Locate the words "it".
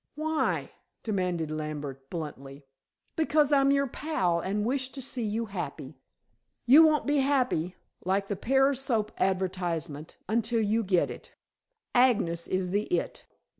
11.11-11.35, 12.91-13.27